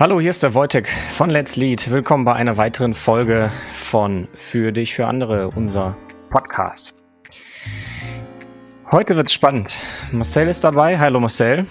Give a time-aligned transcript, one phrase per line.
[0.00, 1.90] Hallo, hier ist der Wojtek von Let's Lead.
[1.90, 5.94] Willkommen bei einer weiteren Folge von Für dich, für andere, unser
[6.30, 6.94] Podcast.
[8.90, 9.78] Heute wird's spannend.
[10.10, 10.98] Marcel ist dabei.
[10.98, 11.66] Hallo Marcel.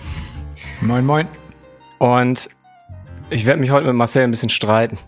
[0.80, 1.28] Moin, moin.
[1.98, 2.52] Und
[3.32, 5.00] ich werde mich heute mit Marcel ein bisschen streiten.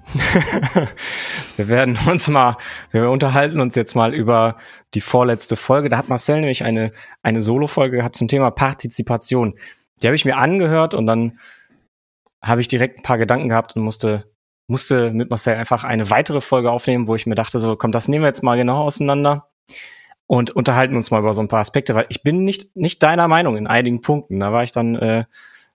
[1.58, 2.58] wir werden uns mal,
[2.90, 4.58] wir unterhalten uns jetzt mal über
[4.96, 5.90] die vorletzte Folge.
[5.90, 6.92] Da hat Marcel nämlich eine,
[7.22, 9.54] eine Solo-Folge gehabt zum Thema Partizipation.
[10.02, 11.38] Die habe ich mir angehört und dann
[12.42, 14.26] habe ich direkt ein paar Gedanken gehabt und musste
[14.68, 18.08] musste mit Marcel einfach eine weitere Folge aufnehmen, wo ich mir dachte, so komm, das
[18.08, 19.50] nehmen wir jetzt mal genau auseinander
[20.28, 23.28] und unterhalten uns mal über so ein paar Aspekte, weil ich bin nicht nicht deiner
[23.28, 24.40] Meinung in einigen Punkten.
[24.40, 25.26] Da war ich dann äh,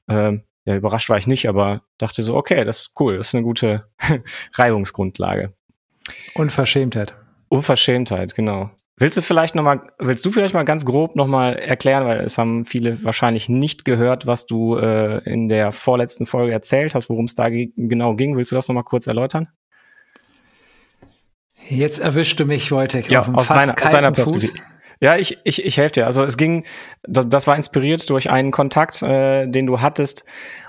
[0.09, 3.35] äh, ja überrascht war ich nicht, aber dachte so, okay, das ist cool, das ist
[3.35, 3.87] eine gute
[4.55, 5.53] Reibungsgrundlage.
[6.35, 7.15] Unverschämtheit.
[7.49, 8.71] Unverschämtheit, genau.
[8.99, 12.21] Willst du vielleicht noch mal, willst du vielleicht mal ganz grob noch mal erklären, weil
[12.21, 17.11] es haben viele wahrscheinlich nicht gehört, was du äh, in der vorletzten Folge erzählt hast,
[17.11, 18.39] worum es da genau ging.
[18.39, 19.49] Willst du das noch mal kurz erläutern?
[21.69, 24.53] Jetzt erwischst du mich, Wojtek, ja, aus deiner, aus deiner Perspektive.
[24.53, 24.63] Fuß.
[25.01, 26.07] Ja, ich, ich, ich helfe dir.
[26.07, 26.65] Also es ging,
[27.03, 30.25] das, das war inspiriert durch einen Kontakt, äh, den du hattest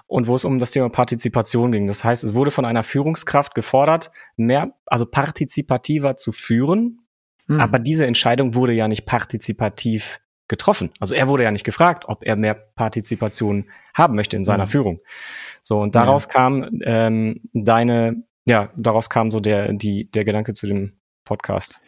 [0.05, 1.87] und wo es um das Thema Partizipation ging.
[1.87, 7.06] Das heißt, es wurde von einer Führungskraft gefordert, mehr, also partizipativer zu führen,
[7.47, 7.59] hm.
[7.59, 10.91] Aber diese Entscheidung wurde ja nicht partizipativ getroffen.
[10.99, 14.69] Also er wurde ja nicht gefragt, ob er mehr Partizipation haben möchte in seiner hm.
[14.69, 14.99] Führung.
[15.61, 16.31] So, und daraus ja.
[16.31, 20.93] kam ähm, deine, ja, daraus kam so der, die, der Gedanke zu dem
[21.25, 21.81] Podcast.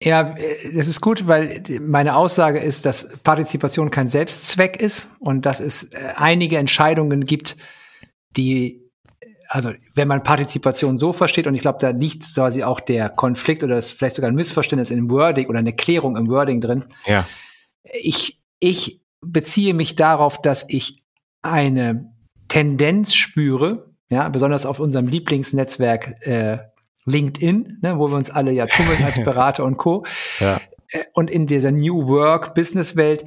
[0.00, 0.36] Ja,
[0.72, 5.92] das ist gut, weil meine Aussage ist, dass Partizipation kein Selbstzweck ist und dass es
[5.92, 7.56] äh, einige Entscheidungen gibt,
[8.36, 8.87] die
[9.48, 13.64] also wenn man Partizipation so versteht, und ich glaube, da liegt quasi auch der Konflikt
[13.64, 16.84] oder das vielleicht sogar ein Missverständnis im Wording oder eine Klärung im Wording drin.
[17.06, 17.26] Ja.
[17.82, 21.02] Ich, ich beziehe mich darauf, dass ich
[21.40, 22.12] eine
[22.48, 26.58] Tendenz spüre, ja, besonders auf unserem Lieblingsnetzwerk äh,
[27.06, 30.04] LinkedIn, ne, wo wir uns alle ja tummeln als Berater und Co.
[30.40, 30.60] Ja.
[30.90, 33.24] Äh, und in dieser New Work Business Welt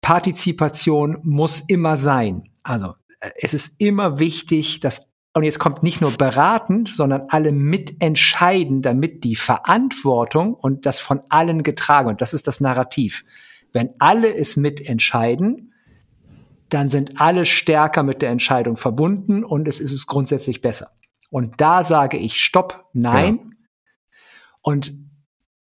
[0.00, 2.50] Partizipation muss immer sein.
[2.62, 7.50] Also äh, es ist immer wichtig, dass und jetzt kommt nicht nur beratend, sondern alle
[7.50, 13.24] mitentscheiden, damit die Verantwortung und das von allen getragen und das ist das Narrativ.
[13.72, 15.72] Wenn alle es mitentscheiden,
[16.70, 20.92] dann sind alle stärker mit der Entscheidung verbunden und es ist es grundsätzlich besser.
[21.30, 23.40] Und da sage ich Stopp, nein.
[23.42, 23.50] Ja.
[24.62, 24.94] Und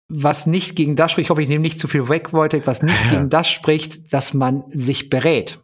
[0.08, 2.82] was nicht gegen das spricht, ich hoffe, ich nehme nicht zu viel weg, wollte, was
[2.82, 3.10] nicht ja.
[3.12, 5.60] gegen das spricht, dass man sich berät.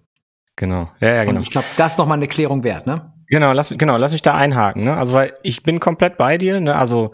[0.55, 0.91] Genau.
[1.00, 1.39] Ja, ja, genau.
[1.39, 3.12] Und ich glaube, das ist nochmal eine Klärung wert, ne?
[3.28, 4.84] Genau, lass, genau, lass mich da einhaken.
[4.84, 4.97] Ne?
[4.97, 6.60] Also weil ich bin komplett bei dir.
[6.60, 6.75] Ne?
[6.76, 7.12] Also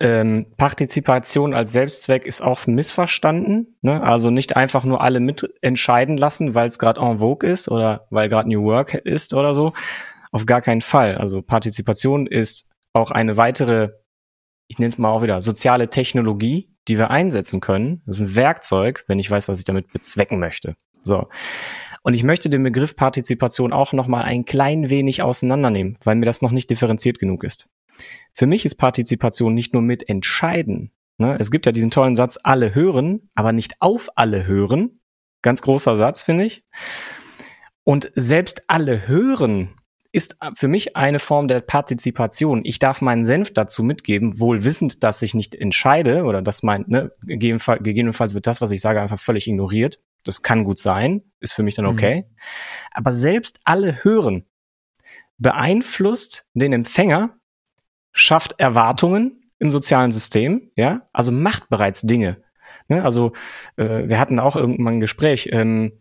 [0.00, 3.76] ähm, Partizipation als Selbstzweck ist auch missverstanden.
[3.82, 4.02] Ne?
[4.02, 8.28] Also nicht einfach nur alle mitentscheiden lassen, weil es gerade en vogue ist oder weil
[8.28, 9.74] gerade New Work ist oder so.
[10.32, 11.18] Auf gar keinen Fall.
[11.18, 13.90] Also Partizipation ist auch eine weitere,
[14.68, 18.02] ich nenne es mal auch wieder, soziale Technologie, die wir einsetzen können.
[18.06, 20.76] Das ist ein Werkzeug, wenn ich weiß, was ich damit bezwecken möchte.
[21.02, 21.28] So.
[22.02, 26.26] Und ich möchte den Begriff Partizipation auch noch mal ein klein wenig auseinandernehmen, weil mir
[26.26, 27.68] das noch nicht differenziert genug ist.
[28.32, 30.92] Für mich ist Partizipation nicht nur mit entscheiden.
[31.18, 31.36] Ne?
[31.38, 35.00] Es gibt ja diesen tollen Satz, alle hören, aber nicht auf alle hören.
[35.42, 36.64] Ganz großer Satz, finde ich.
[37.84, 39.74] Und selbst alle hören
[40.12, 42.62] ist für mich eine Form der Partizipation.
[42.64, 46.84] Ich darf meinen Senf dazu mitgeben, wohl wissend, dass ich nicht entscheide oder dass mein,
[46.88, 50.00] ne, gegebenenfalls wird das, was ich sage, einfach völlig ignoriert.
[50.24, 51.92] Das kann gut sein, ist für mich dann mhm.
[51.92, 52.22] okay.
[52.22, 52.36] Mhm.
[52.92, 54.46] Aber selbst alle Hören
[55.38, 57.38] beeinflusst den Empfänger,
[58.12, 62.42] schafft Erwartungen im sozialen System, ja, also macht bereits Dinge.
[62.88, 63.04] Ne?
[63.04, 63.32] Also
[63.76, 65.48] äh, wir hatten auch irgendwann ein Gespräch.
[65.52, 65.92] Ähm,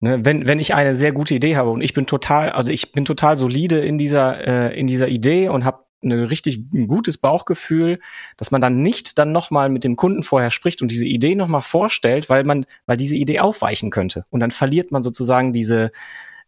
[0.00, 0.24] ne?
[0.24, 3.04] wenn wenn ich eine sehr gute Idee habe und ich bin total, also ich bin
[3.04, 8.00] total solide in dieser äh, in dieser Idee und habe eine richtig ein gutes Bauchgefühl,
[8.36, 11.62] dass man dann nicht dann nochmal mit dem Kunden vorher spricht und diese Idee nochmal
[11.62, 14.24] vorstellt, weil man, weil diese Idee aufweichen könnte.
[14.30, 15.90] Und dann verliert man sozusagen diese,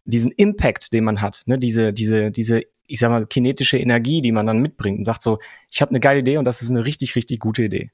[0.05, 4.33] diesen Impact, den man hat, ne, diese, diese, diese, ich sag mal, kinetische Energie, die
[4.33, 5.39] man dann mitbringt und sagt so,
[5.71, 7.91] ich habe eine geile Idee und das ist eine richtig, richtig gute Idee.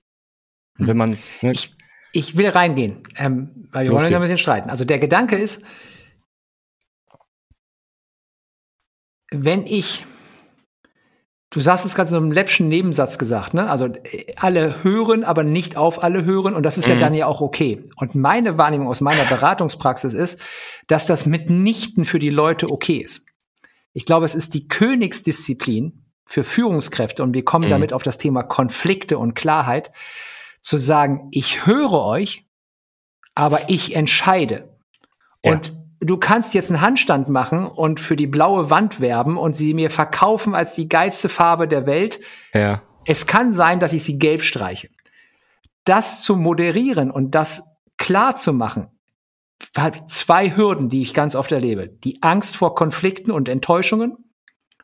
[0.78, 1.74] Und wenn man, ne, ich,
[2.12, 4.70] ich will reingehen, ähm, weil wir wollen uns ein bisschen streiten.
[4.70, 5.64] Also der Gedanke ist,
[9.30, 10.06] wenn ich
[11.54, 13.70] Du sagst es gerade in so einem läppschen Nebensatz gesagt, ne?
[13.70, 13.88] Also
[14.34, 16.94] alle hören, aber nicht auf alle hören und das ist mhm.
[16.94, 17.84] ja dann ja auch okay.
[17.94, 20.40] Und meine Wahrnehmung aus meiner Beratungspraxis ist,
[20.88, 23.24] dass das mitnichten für die Leute okay ist.
[23.92, 27.70] Ich glaube, es ist die Königsdisziplin für Führungskräfte und wir kommen mhm.
[27.70, 29.92] damit auf das Thema Konflikte und Klarheit,
[30.60, 32.48] zu sagen, ich höre euch,
[33.36, 34.76] aber ich entscheide.
[35.44, 35.52] Ja.
[35.52, 39.74] Und du kannst jetzt einen Handstand machen und für die blaue Wand werben und sie
[39.74, 42.20] mir verkaufen als die geilste Farbe der Welt.
[42.52, 42.82] Ja.
[43.04, 44.88] Es kann sein, dass ich sie gelb streiche.
[45.84, 48.88] Das zu moderieren und das klar zu machen,
[49.76, 51.88] hat zwei Hürden, die ich ganz oft erlebe.
[51.88, 54.16] Die Angst vor Konflikten und Enttäuschungen.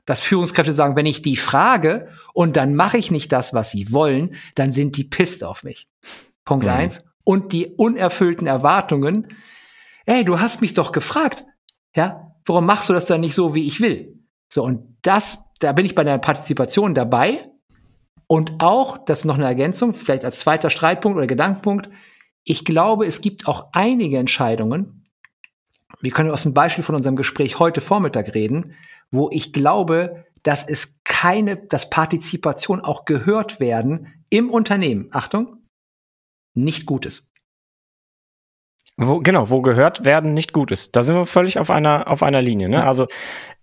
[0.07, 3.93] Dass Führungskräfte sagen, wenn ich die frage und dann mache ich nicht das, was sie
[3.93, 5.89] wollen, dann sind die pisst auf mich.
[6.45, 6.73] Punkt Mhm.
[6.73, 7.05] eins.
[7.23, 9.29] Und die unerfüllten Erwartungen.
[10.11, 11.47] Ey, du hast mich doch gefragt.
[11.95, 14.19] Ja, warum machst du das dann nicht so, wie ich will?
[14.53, 17.49] So, und das, da bin ich bei der Partizipation dabei.
[18.27, 21.91] Und auch, das ist noch eine Ergänzung, vielleicht als zweiter Streitpunkt oder Gedankenpunkt.
[22.43, 25.07] Ich glaube, es gibt auch einige Entscheidungen,
[26.01, 28.75] wir können aus dem Beispiel von unserem Gespräch heute Vormittag reden,
[29.13, 35.07] wo ich glaube, dass es keine, dass Partizipation auch gehört werden im Unternehmen.
[35.13, 35.59] Achtung,
[36.55, 37.30] nicht gut ist.
[38.97, 40.95] Wo, genau, wo gehört werden nicht gut ist.
[40.95, 42.69] Da sind wir völlig auf einer, auf einer Linie.
[42.69, 42.77] Ne?
[42.77, 42.87] Ja.
[42.87, 43.07] Also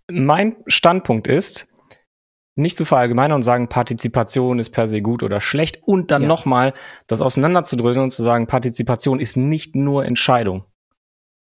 [0.10, 1.68] mein Standpunkt ist,
[2.56, 6.28] nicht zu verallgemeinern und sagen, Partizipation ist per se gut oder schlecht und dann Ja.
[6.28, 6.74] nochmal
[7.06, 10.66] das auseinanderzudröseln und zu sagen, Partizipation ist nicht nur Entscheidung.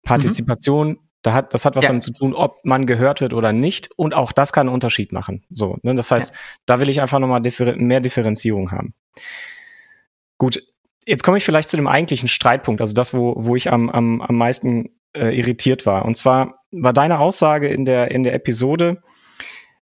[0.02, 1.88] Partizipation, da hat, das hat was Ja.
[1.88, 5.12] damit zu tun, ob man gehört wird oder nicht und auch das kann einen Unterschied
[5.12, 5.44] machen.
[5.50, 5.94] So, ne?
[5.94, 6.32] Das heißt,
[6.64, 8.94] da will ich einfach nochmal differ mehr Differenzierung haben.
[10.38, 10.62] Gut,
[11.06, 14.20] jetzt komme ich vielleicht zu dem eigentlichen Streitpunkt, also das, wo, wo ich am, am,
[14.20, 16.04] am meisten äh, irritiert war.
[16.04, 19.02] Und zwar war deine Aussage in der, in der Episode,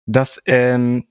[0.07, 1.07] dass ähm,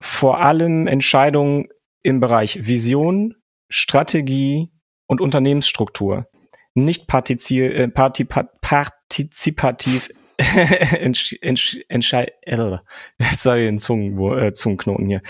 [0.00, 1.68] vor allem Entscheidungen
[2.02, 3.34] im Bereich Vision,
[3.68, 4.70] Strategie
[5.06, 6.26] und Unternehmensstruktur
[6.74, 12.76] nicht partizi äh, partizipativ entsch entsch entschei äh,
[13.18, 15.22] jetzt sage ich einen Zungen äh, Zungenknoten hier.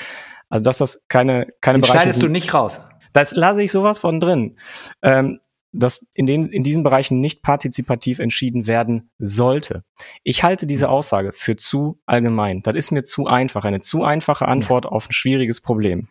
[0.48, 2.80] Also dass das keine keine Bereiche schneidest du sind, nicht raus.
[3.16, 4.56] Das lasse ich sowas von drin.
[5.02, 5.40] Ähm,
[5.72, 9.84] dass in, den, in diesen Bereichen nicht partizipativ entschieden werden sollte.
[10.22, 12.62] Ich halte diese Aussage für zu allgemein.
[12.62, 16.08] Das ist mir zu einfach, eine zu einfache Antwort auf ein schwieriges Problem.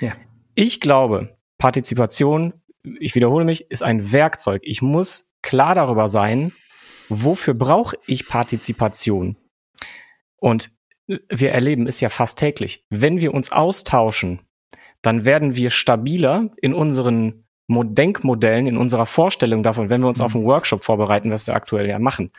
[0.00, 0.14] Ja.
[0.56, 2.54] Ich glaube, Partizipation,
[2.98, 4.62] ich wiederhole mich, ist ein Werkzeug.
[4.64, 6.52] Ich muss klar darüber sein,
[7.08, 9.36] wofür brauche ich Partizipation?
[10.36, 10.72] Und
[11.06, 12.84] wir erleben es ja fast täglich.
[12.90, 14.40] Wenn wir uns austauschen,
[15.02, 20.18] dann werden wir stabiler in unseren Mo- Denkmodellen, in unserer Vorstellung davon, wenn wir uns
[20.20, 20.24] Mhm.
[20.24, 22.32] auf einen Workshop vorbereiten, was wir aktuell ja machen.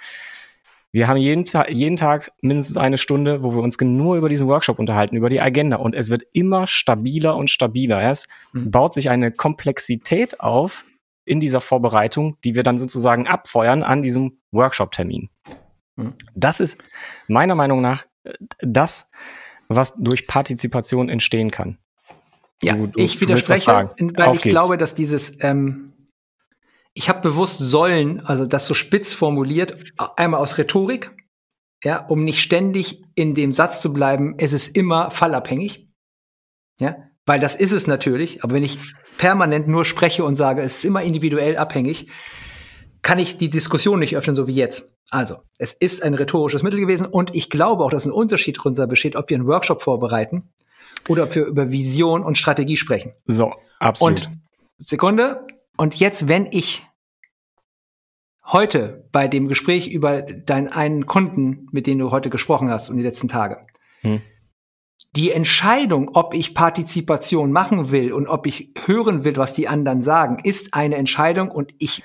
[0.92, 4.48] Wir haben jeden, Ta jeden Tag mindestens eine Stunde, wo wir uns nur über diesen
[4.48, 5.78] Workshop unterhalten, über die Agenda.
[5.78, 8.02] Und es wird immer stabiler und stabiler.
[8.10, 8.72] Es Mhm.
[8.72, 10.86] baut sich eine Komplexität auf
[11.26, 15.30] in dieser Vorbereitung, die wir dann sozusagen abfeuern an diesem Workshop-Termin.
[15.96, 16.14] Mhm.
[16.34, 16.80] Das ist
[17.28, 19.12] meiner Meinung nach äh, das,
[19.68, 21.78] was durch Partizipation entstehen kann.
[22.62, 24.54] Ja, Du- du- ich widerspreche, weil Auf ich geht's.
[24.54, 25.94] glaube, dass dieses, ähm,
[26.94, 29.78] ich habe bewusst sollen, also das so spitz formuliert,
[30.18, 31.16] einmal aus Rhetorik,
[31.84, 35.88] ja, um nicht ständig in dem Satz zu bleiben, es ist immer fallabhängig,
[36.82, 38.78] ja, weil das ist es natürlich, aber wenn ich
[39.18, 42.10] permanent nur spreche und sage, es ist immer individuell abhängig,
[43.02, 44.94] kann ich die Diskussion nicht öffnen, so wie jetzt.
[45.12, 48.88] Also, es ist ein rhetorisches Mittel gewesen und ich glaube auch, dass ein Unterschied darunter
[48.88, 50.50] besteht, ob wir einen Workshop vorbereiten
[51.08, 53.14] oder ob wir über Vision und Strategie sprechen.
[53.26, 54.26] So, absolut.
[54.26, 55.46] Und Sekunde.
[55.78, 56.86] Und jetzt, wenn ich
[58.46, 62.98] heute bei dem Gespräch über deinen einen Kunden, mit dem du heute gesprochen hast und
[62.98, 63.66] die letzten Tage,
[64.02, 64.22] Hm.
[65.16, 70.02] die Entscheidung, ob ich Partizipation machen will und ob ich hören will, was die anderen
[70.02, 72.04] sagen, ist eine Entscheidung und ich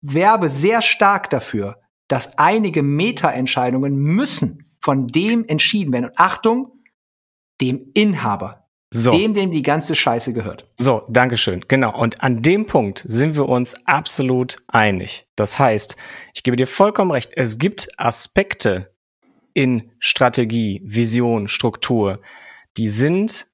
[0.00, 1.76] werbe sehr stark dafür,
[2.08, 6.06] dass einige Meta-Entscheidungen müssen von dem entschieden werden.
[6.06, 6.81] Und Achtung,
[7.60, 9.10] dem Inhaber, so.
[9.10, 10.68] dem, dem die ganze Scheiße gehört.
[10.76, 11.64] So, Dankeschön.
[11.68, 11.98] Genau.
[11.98, 15.26] Und an dem Punkt sind wir uns absolut einig.
[15.36, 15.96] Das heißt,
[16.34, 17.30] ich gebe dir vollkommen recht.
[17.34, 18.92] Es gibt Aspekte
[19.54, 22.20] in Strategie, Vision, Struktur,
[22.76, 23.48] die sind,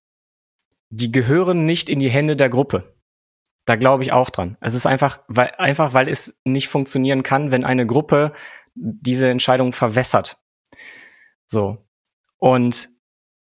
[0.90, 2.94] die gehören nicht in die Hände der Gruppe.
[3.64, 4.56] Da glaube ich auch dran.
[4.60, 8.32] Es ist einfach, weil, einfach, weil es nicht funktionieren kann, wenn eine Gruppe
[8.74, 10.40] diese Entscheidung verwässert.
[11.46, 11.86] So.
[12.38, 12.88] Und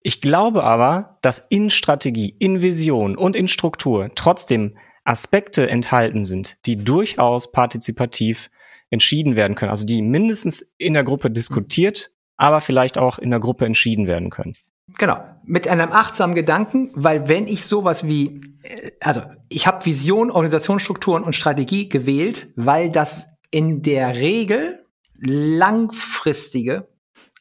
[0.03, 6.57] ich glaube aber, dass in Strategie, in Vision und in Struktur trotzdem Aspekte enthalten sind,
[6.65, 8.49] die durchaus partizipativ
[8.89, 9.71] entschieden werden können.
[9.71, 14.29] Also die mindestens in der Gruppe diskutiert, aber vielleicht auch in der Gruppe entschieden werden
[14.29, 14.55] können.
[14.97, 20.31] Genau, mit einem achtsamen Gedanken, weil wenn ich sowas wie, äh, also ich habe Vision,
[20.31, 24.85] Organisationsstrukturen und Strategie gewählt, weil das in der Regel
[25.17, 26.89] langfristige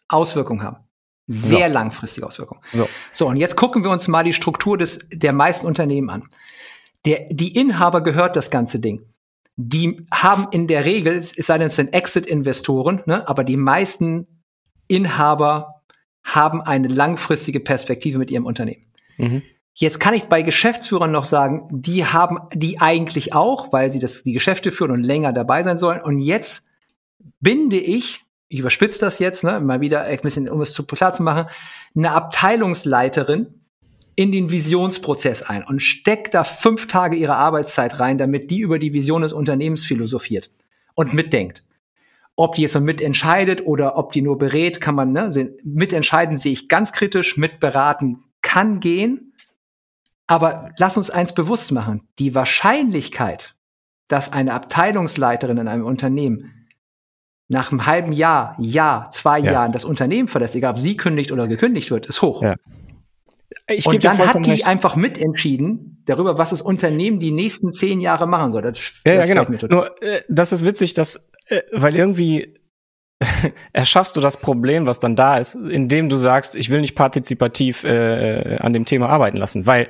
[0.09, 0.89] Auswirkungen haben.
[1.32, 1.75] Sehr So.
[1.75, 2.60] langfristige Auswirkungen.
[2.64, 2.88] So.
[3.12, 6.25] So, und jetzt gucken wir uns mal die Struktur des, der meisten Unternehmen an.
[7.04, 9.02] Der, die Inhaber gehört das ganze Ding.
[9.56, 14.26] die haben in der Regel, es sei denn, es sind Exit-Investoren, ne, aber die meisten
[14.88, 15.82] Inhaber
[16.25, 18.87] haben eine langfristige Perspektive mit ihrem Unternehmen.
[19.18, 19.42] Mhm.
[19.75, 24.22] Jetzt kann ich bei Geschäftsführern noch sagen, die haben die eigentlich auch, weil sie das,
[24.22, 26.00] die Geschäfte führen und länger dabei sein sollen.
[26.00, 26.66] Und jetzt
[27.40, 31.12] binde ich, ich überspitze das jetzt, ne, mal wieder ein bisschen, um es zu klar
[31.12, 31.47] zu machen,
[31.95, 33.62] eine Abteilungsleiterin
[34.16, 38.80] in den Visionsprozess ein und steckt da fünf Tage ihrer Arbeitszeit rein, damit die über
[38.80, 40.50] die Vision des Unternehmens philosophiert
[40.95, 41.64] und mitdenkt.
[42.35, 45.30] Ob die jetzt noch mitentscheidet oder ob die nur berät, kann man ne.
[45.62, 49.33] Mitentscheiden sehe ich ganz kritisch, mitberaten kann gehen.
[50.26, 52.09] Aber lass uns eins bewusst machen.
[52.19, 53.54] Die Wahrscheinlichkeit,
[54.09, 56.60] dass eine Abteilungsleiterin in einem Unternehmen
[57.50, 59.52] nach einem halben Jahr, Jahr, zwei ja.
[59.52, 62.42] Jahren das Unternehmen verlässt, egal ob sie kündigt oder gekündigt wird, ist hoch.
[62.42, 62.54] Ja.
[63.66, 64.66] Ich und dann hat die recht.
[64.66, 68.62] einfach mitentschieden darüber, was das Unternehmen die nächsten zehn Jahre machen soll.
[68.62, 69.66] Das, ja, das ja genau.
[69.69, 71.16] Nur, äh, das ist witzig, dass,
[71.49, 72.54] äh, weil irgendwie
[73.73, 77.83] erschaffst du das Problem, was dann da ist, indem du sagst, ich will nicht partizipativ
[77.83, 79.88] äh, an dem Thema arbeiten lassen, weil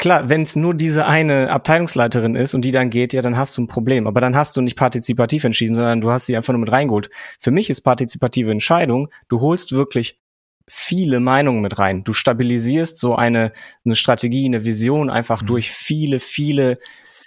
[0.00, 3.56] klar, wenn es nur diese eine Abteilungsleiterin ist und die dann geht, ja, dann hast
[3.56, 4.06] du ein Problem.
[4.06, 7.10] Aber dann hast du nicht partizipativ entschieden, sondern du hast sie einfach nur mit reingeholt.
[7.38, 10.18] Für mich ist partizipative Entscheidung, du holst wirklich
[10.66, 12.02] viele Meinungen mit rein.
[12.02, 13.52] Du stabilisierst so eine,
[13.84, 15.46] eine Strategie, eine Vision einfach mhm.
[15.46, 16.78] durch viele, viele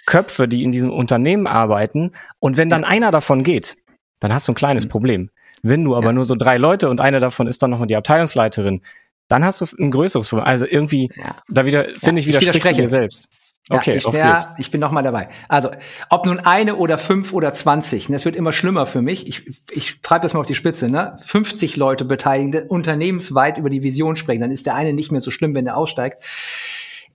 [0.04, 2.12] Köpfe, die in diesem Unternehmen arbeiten.
[2.40, 2.88] Und wenn dann ja.
[2.88, 3.76] einer davon geht,
[4.20, 4.90] dann hast du ein kleines mhm.
[4.90, 5.30] Problem.
[5.62, 6.12] Wenn du aber ja.
[6.12, 8.82] nur so drei Leute und eine davon ist dann nochmal die Abteilungsleiterin,
[9.28, 10.46] dann hast du ein größeres Problem.
[10.46, 11.36] Also irgendwie, ja.
[11.48, 13.28] da wieder, finde ich, widersprichst du dir selbst.
[13.70, 15.30] Okay, ja, ich, auf ja, ich bin noch mal dabei.
[15.48, 15.70] Also,
[16.10, 19.26] ob nun eine oder fünf oder zwanzig, das wird immer schlimmer für mich.
[19.26, 21.16] Ich, ich treibe das mal auf die Spitze, ne?
[21.24, 25.30] 50 Leute beteiligen, unternehmensweit über die Vision sprechen, dann ist der eine nicht mehr so
[25.30, 26.22] schlimm, wenn er aussteigt.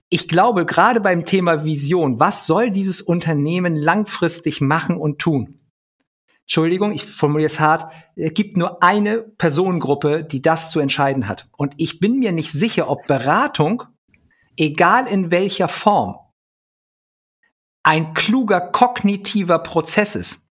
[0.09, 5.58] Ich glaube, gerade beim Thema Vision, was soll dieses Unternehmen langfristig machen und tun?
[6.49, 11.47] Entschuldigung, ich formuliere es hart, es gibt nur eine Personengruppe, die das zu entscheiden hat.
[11.57, 13.83] Und ich bin mir nicht sicher, ob Beratung,
[14.57, 16.15] egal in welcher Form,
[17.83, 20.49] ein kluger kognitiver Prozess ist.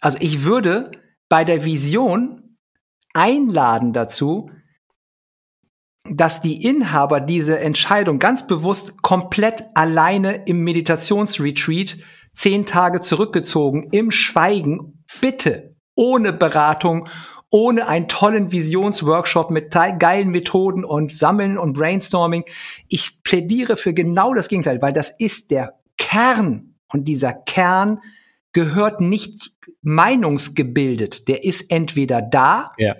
[0.00, 0.92] Also ich würde
[1.28, 2.56] bei der Vision
[3.12, 4.52] einladen dazu,
[6.08, 11.98] dass die Inhaber diese Entscheidung ganz bewusst komplett alleine im Meditationsretreat
[12.34, 17.08] zehn Tage zurückgezogen, im Schweigen, bitte, ohne Beratung,
[17.50, 22.44] ohne einen tollen Visionsworkshop mit geilen Methoden und Sammeln und Brainstorming.
[22.88, 28.00] Ich plädiere für genau das Gegenteil, weil das ist der Kern und dieser Kern
[28.52, 31.28] gehört nicht meinungsgebildet.
[31.28, 32.96] Der ist entweder da ja.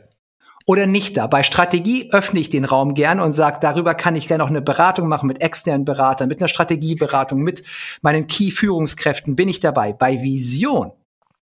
[0.67, 1.27] oder nicht da.
[1.27, 4.63] Bei Strategie öffne ich den Raum gerne und sage, darüber kann ich gerne noch eine
[4.63, 7.65] Beratung machen mit externen Beratern, mit einer Strategieberatung, mit
[8.03, 9.93] meinen Key-Führungskräften bin ich dabei.
[9.93, 10.93] Bei Vision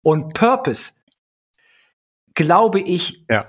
[0.02, 0.92] und Purpose
[2.34, 3.46] glaube ich ja.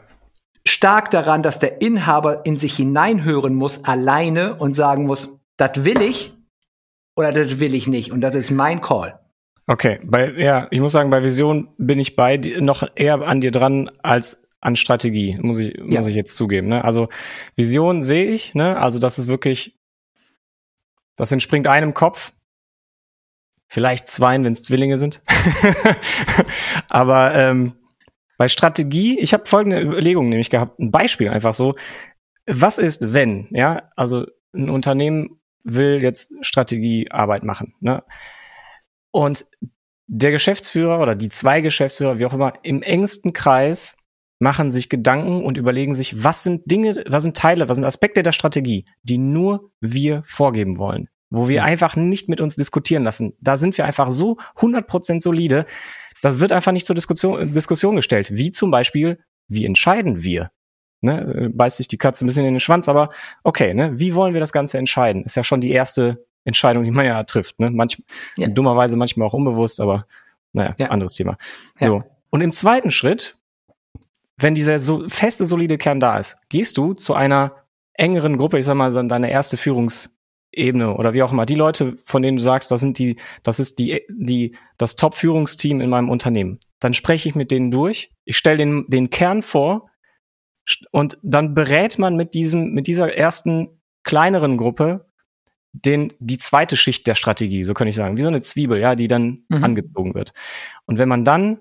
[0.66, 6.02] stark daran, dass der Inhaber in sich hineinhören muss, alleine und sagen muss, das will
[6.02, 6.34] ich
[7.16, 9.20] oder das will ich nicht und das ist mein Call.
[9.66, 13.52] Okay, bei, ja, ich muss sagen, bei Vision bin ich bei noch eher an dir
[13.52, 16.00] dran als an Strategie, muss ich, ja.
[16.00, 16.68] muss ich jetzt zugeben.
[16.68, 16.84] Ne?
[16.84, 17.10] Also
[17.56, 18.78] Vision sehe ich, ne?
[18.78, 19.78] Also das ist wirklich,
[21.16, 22.34] das entspringt einem Kopf,
[23.74, 25.24] vielleicht zweien, wenn es Zwillinge sind.
[26.90, 27.74] Aber ähm,
[28.38, 31.74] bei Strategie, ich habe folgende Überlegung nämlich gehabt, ein Beispiel einfach so.
[32.46, 37.74] Was ist, wenn, ja, also ein Unternehmen will jetzt Strategiearbeit machen.
[37.80, 38.04] Ne?
[39.12, 39.48] Und
[40.06, 43.96] der Geschäftsführer oder die zwei Geschäftsführer, wie auch immer, im engsten Kreis
[44.38, 48.22] machen sich Gedanken und überlegen sich, was sind Dinge, was sind Teile, was sind Aspekte
[48.22, 53.34] der Strategie, die nur wir vorgeben wollen, wo wir einfach nicht mit uns diskutieren lassen.
[53.42, 55.66] Da sind wir einfach so 100% solide.
[56.22, 58.36] Das wird einfach nicht zur Diskussion, Diskussion gestellt.
[58.36, 60.52] Wie zum Beispiel, wie entscheiden wir?
[61.04, 63.10] ne, beißt sich die Katze ein bisschen in den Schwanz, aber
[63.44, 65.24] okay, ne, wie wollen wir das Ganze entscheiden?
[65.24, 67.70] Ist ja schon die erste Entscheidung, die man ja trifft, ne?
[67.70, 68.02] Manch,
[68.38, 68.48] ja.
[68.48, 70.08] dummerweise manchmal auch unbewusst, aber
[70.54, 70.88] naja, ja.
[70.88, 71.38] anderes Thema.
[71.80, 71.88] Ja.
[71.88, 72.04] So.
[72.30, 73.38] Und im zweiten Schritt,
[74.38, 77.56] wenn dieser so feste, solide Kern da ist, gehst du zu einer
[77.94, 79.58] engeren Gruppe, ich sag mal, deine erste
[80.54, 83.60] Führungsebene oder wie auch immer, die Leute, von denen du sagst, das sind die, das
[83.60, 86.60] ist die, die, das Top-Führungsteam in meinem Unternehmen.
[86.80, 89.90] Dann spreche ich mit denen durch, ich stelle den, den Kern vor,
[90.92, 95.10] und dann berät man mit diesem, mit dieser ersten kleineren Gruppe
[95.74, 98.96] den, die zweite Schicht der Strategie, so kann ich sagen, wie so eine Zwiebel, ja,
[98.96, 99.64] die dann mhm.
[99.64, 100.34] angezogen wird.
[100.86, 101.60] Und wenn man dann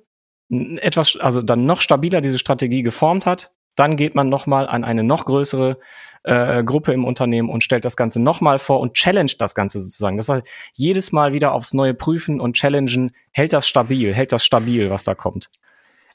[0.50, 5.02] etwas, also dann noch stabiler diese Strategie geformt hat, dann geht man nochmal an eine
[5.02, 5.78] noch größere
[6.24, 10.16] äh, Gruppe im Unternehmen und stellt das Ganze nochmal vor und challenge das Ganze sozusagen.
[10.16, 14.44] Das heißt, jedes Mal wieder aufs Neue prüfen und challengen, hält das stabil, hält das
[14.44, 15.50] stabil, was da kommt.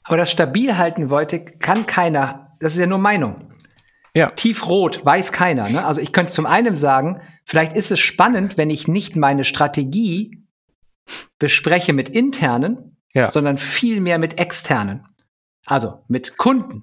[0.04, 3.52] Aber das stabil halten wollte, kann keiner, das ist ja nur Meinung.
[4.14, 4.28] Ja.
[4.28, 5.68] Tiefrot weiß keiner.
[5.68, 5.84] Ne?
[5.84, 10.42] Also ich könnte zum einen sagen, vielleicht ist es spannend, wenn ich nicht meine Strategie
[11.38, 13.30] bespreche mit internen, Ja.
[13.30, 15.06] sondern viel mehr mit externen.
[15.66, 16.82] Also mit Kunden,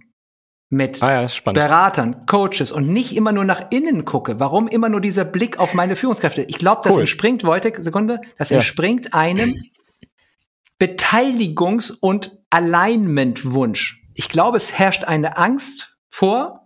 [0.70, 1.52] mit Ah ja.
[1.52, 4.40] Beratern, Coaches und nicht immer nur nach innen gucke.
[4.40, 6.42] Warum immer nur dieser Blick auf meine Führungskräfte?
[6.44, 7.02] Ich glaube, das Cool.
[7.02, 8.58] entspringt, Wojtek, Sekunde, das Ja.
[8.58, 9.56] entspringt einem
[10.82, 14.04] Beteiligungs- und Alignment-Wunsch.
[14.14, 16.66] Ich glaube, es herrscht eine Angst vor,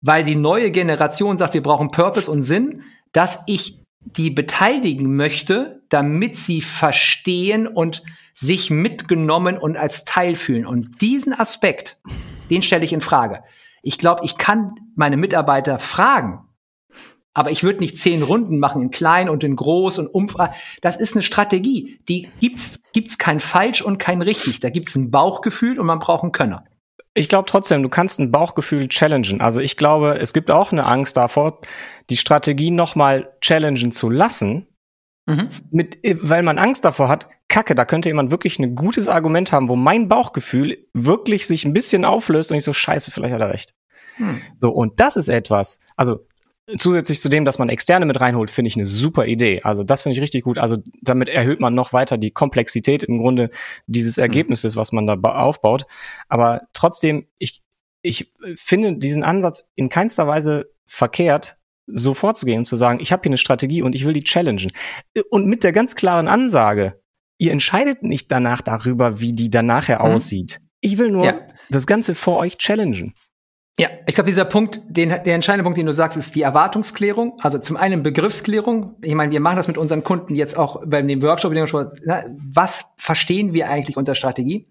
[0.00, 5.82] weil die neue Generation sagt, wir brauchen Purpose und Sinn, dass ich die beteiligen möchte,
[5.88, 8.02] damit sie verstehen und
[8.34, 10.64] sich mitgenommen und als Teil fühlen.
[10.66, 11.98] Und diesen Aspekt,
[12.50, 13.42] den stelle ich in Frage.
[13.82, 16.46] Ich glaube, ich kann meine Mitarbeiter fragen,
[17.34, 20.26] aber ich würde nicht zehn Runden machen in klein und in groß und um.
[20.80, 22.00] Das ist eine Strategie.
[22.08, 24.60] Die gibt's gibt's kein falsch und kein richtig.
[24.60, 26.64] Da gibt's ein Bauchgefühl und man braucht einen Könner.
[27.12, 29.42] Ich glaube trotzdem, du kannst ein Bauchgefühl challengen.
[29.42, 31.60] Also ich glaube, es gibt auch eine Angst davor,
[32.08, 34.66] die Strategie nochmal challengen zu lassen,
[35.26, 35.48] Mhm.
[35.70, 39.68] mit, weil man Angst davor hat, Kacke, da könnte jemand wirklich ein gutes Argument haben,
[39.68, 43.52] wo mein Bauchgefühl wirklich sich ein bisschen auflöst und ich so, scheiße, vielleicht hat er
[43.52, 43.74] recht.
[44.16, 44.40] Hm.
[44.60, 46.26] So, und das ist etwas, also
[46.78, 49.62] zusätzlich zu dem, dass man Externe mit reinholt, finde ich eine super Idee.
[49.62, 50.58] Also das finde ich richtig gut.
[50.58, 53.50] Also damit erhöht man noch weiter die Komplexität im Grunde
[53.86, 55.86] dieses Ergebnisses, was man da ba- aufbaut.
[56.28, 57.62] Aber trotzdem, ich,
[58.02, 61.55] ich finde diesen Ansatz in keinster Weise verkehrt,
[61.86, 64.70] so vorzugehen und zu sagen, ich habe hier eine Strategie und ich will die challengen.
[65.30, 67.00] Und mit der ganz klaren Ansage,
[67.38, 70.14] ihr entscheidet nicht danach darüber, wie die dann nachher Mhm.
[70.14, 70.60] aussieht.
[70.80, 71.40] Ich will nur Ja.
[71.70, 73.14] das Ganze vor euch challengen.
[73.78, 77.36] Ja, ich glaube, dieser Punkt, den, der entscheidende Punkt, den du sagst, ist die Erwartungsklärung.
[77.42, 78.94] Also zum einen Begriffsklärung.
[79.02, 81.52] Ich meine, wir machen das mit unseren Kunden jetzt auch bei dem Workshop.
[81.52, 84.66] Was verstehen wir eigentlich unter Strategie?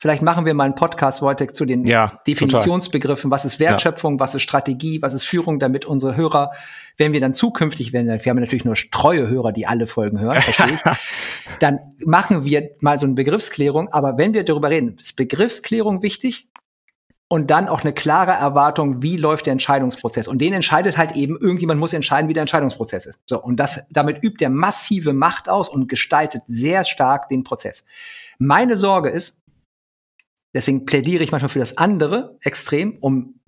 [0.00, 3.32] Vielleicht machen wir mal einen Podcast, Wojtek, zu den Ja, Definitionsbegriffen.
[3.32, 4.20] Was ist Wertschöpfung?
[4.20, 5.02] Was ist Strategie?
[5.02, 5.58] Was ist Führung?
[5.58, 6.52] Damit unsere Hörer,
[6.98, 10.40] wenn wir dann zukünftig, wenn wir haben natürlich nur treue Hörer, die alle Folgen hören,
[10.40, 10.80] verstehe ich,
[11.58, 13.92] dann machen wir mal so eine Begriffsklärung.
[13.92, 16.48] Aber wenn wir darüber reden, ist Begriffsklärung wichtig
[17.26, 20.28] und dann auch eine klare Erwartung, wie läuft der Entscheidungsprozess.
[20.28, 23.18] Und den entscheidet halt eben, irgendjemand muss entscheiden, wie der Entscheidungsprozess ist.
[23.26, 27.84] So, und das, damit übt er massive Macht aus und gestaltet sehr stark den Prozess.
[28.38, 29.42] Meine Sorge ist,
[30.54, 33.40] deswegen plädiere ich manchmal für das andere Extrem, um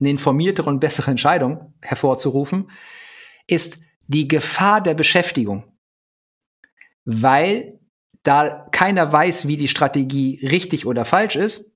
[0.00, 2.70] eine informiertere und bessere Entscheidung hervorzurufen,
[3.46, 5.76] ist die Gefahr der Beschäftigung.
[7.04, 7.80] Weil
[8.22, 11.72] da keiner weiß, wie die Strategie richtig oder falsch ist,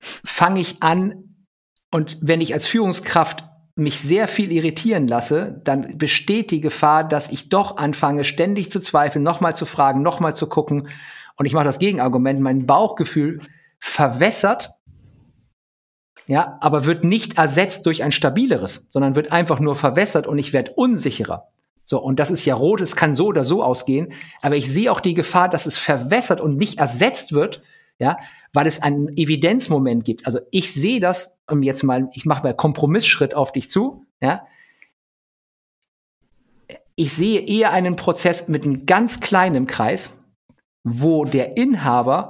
[0.00, 1.46] fange ich an
[1.90, 3.44] und wenn ich als Führungskraft
[3.76, 8.80] mich sehr viel irritieren lasse, dann besteht die Gefahr, dass ich doch anfange, ständig zu
[8.80, 10.88] zweifeln, nochmal zu fragen, nochmal zu gucken.
[11.36, 13.40] Und ich mache das Gegenargument, mein Bauchgefühl
[13.78, 14.70] verwässert,
[16.26, 20.52] ja, aber wird nicht ersetzt durch ein stabileres, sondern wird einfach nur verwässert und ich
[20.52, 21.48] werde unsicherer.
[21.84, 24.90] So, und das ist ja rot, es kann so oder so ausgehen, aber ich sehe
[24.90, 27.62] auch die Gefahr, dass es verwässert und nicht ersetzt wird,
[27.98, 28.16] ja,
[28.54, 30.26] weil es einen Evidenzmoment gibt.
[30.26, 34.46] Also ich sehe das, um jetzt mal, ich mache mal Kompromissschritt auf dich zu, ja.
[36.96, 40.16] Ich sehe eher einen Prozess mit einem ganz kleinen Kreis,
[40.84, 42.28] wo der Inhaber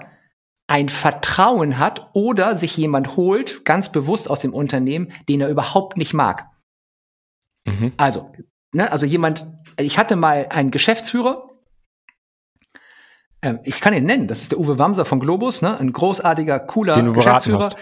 [0.66, 5.98] ein Vertrauen hat oder sich jemand holt, ganz bewusst aus dem Unternehmen, den er überhaupt
[5.98, 6.46] nicht mag.
[7.66, 7.92] Mhm.
[7.96, 8.32] Also,
[8.72, 9.46] ne, also jemand,
[9.78, 11.50] ich hatte mal einen Geschäftsführer,
[13.42, 16.60] ähm, ich kann ihn nennen, das ist der Uwe Wamser von Globus, ne, ein großartiger,
[16.60, 17.76] cooler Den Geschäftsführer,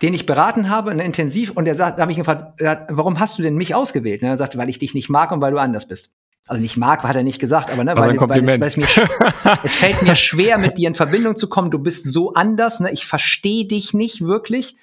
[0.00, 3.20] den ich beraten habe, ne, intensiv, und er sagt, da habe ich ihn gefragt, warum
[3.20, 4.22] hast du denn mich ausgewählt?
[4.22, 6.14] Ne, er sagte, weil ich dich nicht mag und weil du anders bist.
[6.48, 8.76] Also nicht mag, hat er nicht gesagt, aber ne, Also weil, weil, es, weil es,
[8.76, 8.88] mir,
[9.62, 11.70] es fällt mir schwer, mit dir in Verbindung zu kommen.
[11.70, 12.90] Du bist so anders, ne?
[12.90, 14.76] ich verstehe dich nicht wirklich.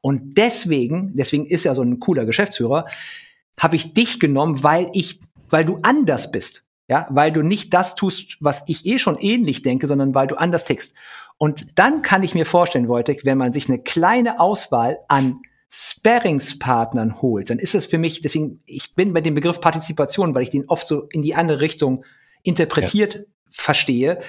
[0.00, 2.86] Und deswegen, deswegen ist er so ein cooler Geschäftsführer,
[3.58, 6.64] habe ich dich genommen, weil ich, weil du anders bist.
[6.88, 10.34] Ja, weil du nicht das tust, was ich eh schon ähnlich denke, sondern weil du
[10.34, 10.94] anders tickst.
[11.38, 15.40] Und dann kann ich mir vorstellen, Wojtek, wenn man sich eine kleine Auswahl an
[15.74, 20.42] Sparringspartnern holt, dann ist es für mich, deswegen, ich bin bei dem Begriff Partizipation, weil
[20.42, 22.04] ich den oft so in die andere Richtung
[22.42, 24.20] interpretiert verstehe,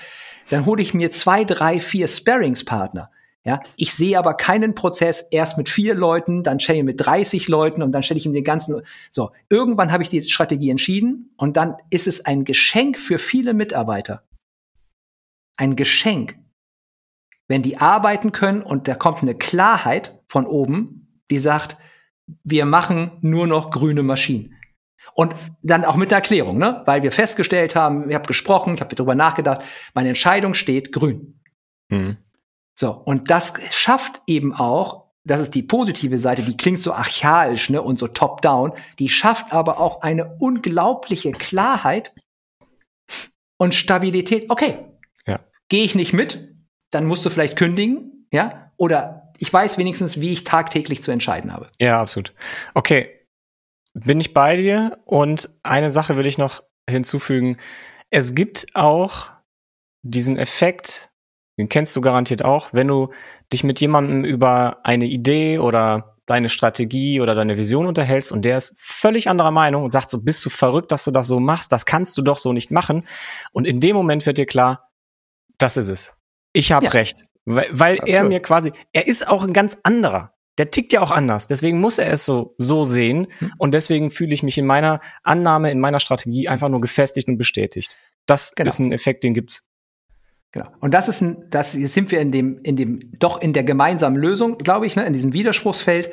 [0.49, 3.12] dann hole ich mir zwei, drei, vier Sparringspartner.
[3.43, 7.49] Ja, ich sehe aber keinen Prozess erst mit vier Leuten, dann stelle ich mit 30
[7.49, 8.82] Leuten und dann stelle ich ihm den ganzen.
[9.12, 13.53] So, irgendwann habe ich die Strategie entschieden und dann ist es ein Geschenk für viele
[13.53, 14.23] Mitarbeiter.
[15.58, 16.38] Ein Geschenk,
[17.49, 21.03] wenn die arbeiten können und da kommt eine Klarheit von oben,
[21.34, 21.78] die sagt,
[22.43, 24.56] wir machen nur noch grüne Maschinen.
[25.15, 26.84] Und dann auch mit der Erklärung, ne?
[26.86, 31.39] Weil wir festgestellt haben, ich habe gesprochen, ich habe darüber nachgedacht, meine Entscheidung steht grün.
[31.89, 32.17] Mhm.
[32.76, 37.69] So, und das schafft eben auch, das ist die positive Seite, die klingt so archaisch
[37.69, 42.13] ne, und so top-down, die schafft aber auch eine unglaubliche Klarheit
[43.58, 44.50] und Stabilität.
[44.50, 44.86] Okay,
[45.26, 45.39] ja.
[45.69, 46.56] gehe ich nicht mit,
[46.91, 51.51] dann musst du vielleicht kündigen, ja, oder ich weiß wenigstens, wie ich tagtäglich zu entscheiden
[51.51, 51.67] habe.
[51.77, 52.34] Ja, absolut.
[52.75, 53.10] Okay,
[53.93, 57.58] bin ich bei dir und eine Sache will ich noch hinzufügen.
[58.10, 59.34] Es gibt auch
[60.01, 61.12] diesen Effekt,
[61.60, 63.10] den kennst du garantiert auch, wenn du
[63.51, 68.58] dich mit jemandem über eine Idee oder deine Strategie oder deine Vision unterhältst und der
[68.58, 71.73] ist völlig anderer Meinung und sagt so, bist du verrückt, dass du das so machst,
[71.73, 73.06] das kannst du doch so nicht machen.
[73.51, 74.89] Und in dem Moment wird dir klar,
[75.58, 76.13] das ist es.
[76.53, 76.91] Ich habe ja.
[76.91, 77.25] recht.
[77.45, 80.34] Weil, weil er mir quasi, er ist auch ein ganz anderer.
[80.58, 81.47] Der tickt ja auch anders.
[81.47, 83.27] Deswegen muss er es so, so sehen.
[83.39, 83.53] Hm.
[83.58, 87.38] Und deswegen fühle ich mich in meiner Annahme, in meiner Strategie einfach nur gefestigt und
[87.38, 87.97] bestätigt.
[88.25, 88.69] Das genau.
[88.69, 89.63] ist ein Effekt, den gibt's.
[90.51, 90.67] Genau.
[90.79, 93.63] Und das ist ein, das jetzt sind wir in dem, in dem, doch in der
[93.63, 96.12] gemeinsamen Lösung, glaube ich, ne, in diesem Widerspruchsfeld.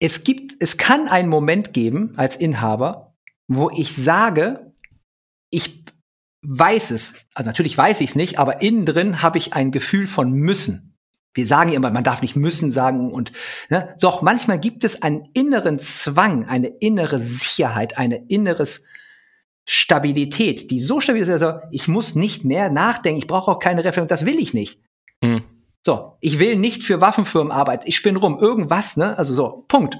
[0.00, 3.14] Es gibt, es kann einen Moment geben als Inhaber,
[3.46, 4.72] wo ich sage,
[5.50, 5.84] ich
[6.42, 10.06] weiß es, also natürlich weiß ich es nicht, aber innen drin habe ich ein Gefühl
[10.06, 10.96] von müssen.
[11.34, 13.32] Wir sagen immer, man darf nicht müssen sagen und
[13.70, 18.84] ne, doch manchmal gibt es einen inneren Zwang, eine innere Sicherheit, eine inneres
[19.64, 23.80] Stabilität, die so stabil ist, also ich muss nicht mehr nachdenken, ich brauche auch keine
[23.80, 24.80] Reflexion, das will ich nicht.
[25.22, 25.44] Mhm.
[25.84, 29.16] So, ich will nicht für Waffenfirmen arbeiten, ich spinne rum, irgendwas, ne?
[29.18, 29.98] Also so, Punkt.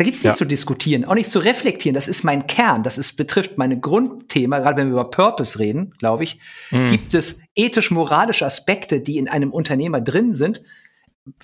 [0.00, 0.44] Da gibt's nichts ja.
[0.46, 1.92] zu diskutieren, auch nicht zu reflektieren.
[1.92, 2.82] Das ist mein Kern.
[2.82, 4.58] Das ist, betrifft meine Grundthema.
[4.60, 6.88] Gerade wenn wir über Purpose reden, glaube ich, mhm.
[6.88, 10.62] gibt es ethisch-moralische Aspekte, die in einem Unternehmer drin sind.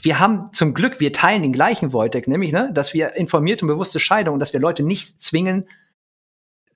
[0.01, 3.69] Wir haben zum Glück, wir teilen den gleichen Wojtek, nämlich, ne, dass wir informierte und
[3.69, 5.69] bewusste Scheidung und dass wir Leute nicht zwingen,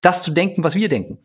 [0.02, 1.16] das zu denken, was wir denken.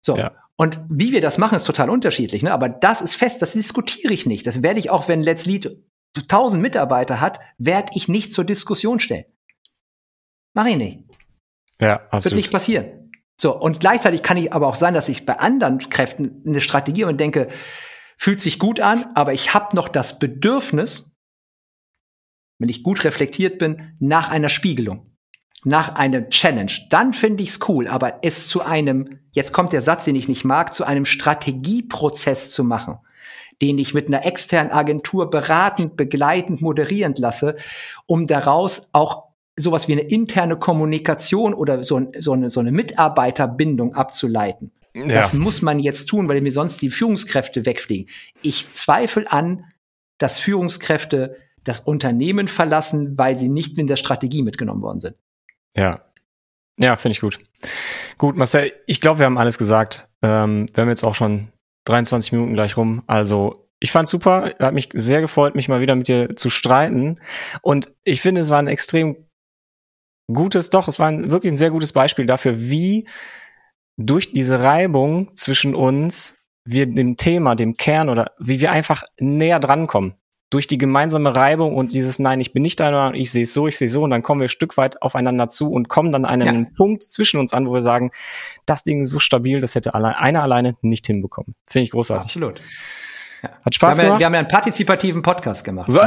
[0.00, 0.16] So.
[0.16, 0.32] Ja.
[0.56, 2.54] Und wie wir das machen, ist total unterschiedlich, ne?
[2.54, 4.46] Aber das ist fest, das diskutiere ich nicht.
[4.46, 5.76] Das werde ich auch, wenn Let's Lead
[6.16, 9.26] 1000 Mitarbeiter hat, werde ich nicht zur Diskussion stellen.
[10.54, 11.04] Mach ich nicht.
[11.80, 12.24] Ja, absolut.
[12.24, 13.10] Wird nicht passieren.
[13.40, 17.04] So, und gleichzeitig kann ich aber auch sein, dass ich bei anderen Kräften eine Strategie
[17.04, 17.48] und denke,
[18.16, 21.16] fühlt sich gut an, aber ich habe noch das Bedürfnis,
[22.60, 25.16] wenn ich gut reflektiert bin, nach einer Spiegelung,
[25.64, 26.70] nach einer Challenge.
[26.90, 30.28] Dann finde ich es cool, aber es zu einem, jetzt kommt der Satz, den ich
[30.28, 32.98] nicht mag, zu einem Strategieprozess zu machen,
[33.60, 37.56] den ich mit einer externen Agentur beratend, begleitend, moderierend lasse,
[38.06, 43.94] um daraus auch sowas wie eine interne Kommunikation oder so, so, eine, so eine Mitarbeiterbindung
[43.94, 44.72] abzuleiten.
[44.94, 45.06] Ja.
[45.06, 48.08] Das muss man jetzt tun, weil mir sonst die Führungskräfte wegfliegen.
[48.42, 49.64] Ich zweifle an,
[50.18, 55.16] dass Führungskräfte das Unternehmen verlassen, weil sie nicht in der Strategie mitgenommen worden sind.
[55.76, 56.02] Ja.
[56.78, 57.38] Ja, finde ich gut.
[58.18, 60.08] Gut, Marcel, ich glaube, wir haben alles gesagt.
[60.22, 61.52] Ähm, wir haben jetzt auch schon
[61.84, 63.02] 23 Minuten gleich rum.
[63.06, 67.20] Also ich fand super, hat mich sehr gefreut, mich mal wieder mit dir zu streiten.
[67.62, 69.16] Und ich finde, es war ein extrem
[70.32, 73.06] gutes, doch, es war ein, wirklich ein sehr gutes Beispiel dafür, wie
[73.96, 79.60] durch diese Reibung zwischen uns wir dem Thema, dem Kern oder wie wir einfach näher
[79.60, 80.14] drankommen.
[80.50, 83.54] Durch die gemeinsame Reibung und dieses Nein, ich bin nicht deiner Meinung, ich sehe es
[83.54, 86.12] so, ich sehe so und dann kommen wir ein Stück weit aufeinander zu und kommen
[86.12, 86.70] dann an einen ja.
[86.76, 88.10] Punkt zwischen uns an, wo wir sagen,
[88.66, 91.54] das Ding ist so stabil, das hätte allein, einer alleine nicht hinbekommen.
[91.66, 92.26] Finde ich großartig.
[92.26, 92.60] Absolut.
[93.64, 94.16] Hat Spaß wir gemacht.
[94.16, 95.90] Ja, wir haben ja einen partizipativen Podcast gemacht.
[95.90, 96.00] So.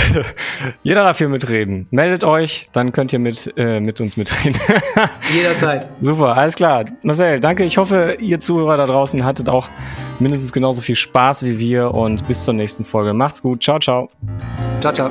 [0.82, 1.86] Jeder darf hier mitreden.
[1.90, 4.58] Meldet euch, dann könnt ihr mit, äh, mit uns mitreden.
[5.34, 5.88] Jederzeit.
[6.00, 6.84] Super, alles klar.
[7.02, 7.64] Marcel, danke.
[7.64, 9.68] Ich hoffe, ihr Zuhörer da draußen hattet auch
[10.18, 13.12] mindestens genauso viel Spaß wie wir und bis zur nächsten Folge.
[13.12, 13.62] Macht's gut.
[13.62, 14.08] Ciao, ciao.
[14.80, 15.10] Ciao, ciao.